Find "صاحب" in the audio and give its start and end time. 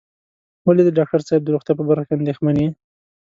1.27-1.41